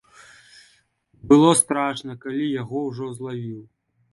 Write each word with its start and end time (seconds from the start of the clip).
Было 1.31 1.51
страшна, 1.61 2.17
калі 2.25 2.45
яго 2.61 2.77
ўжо 2.89 3.13
злавіў. 3.19 3.61